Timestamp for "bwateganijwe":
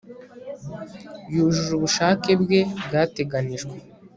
2.85-3.75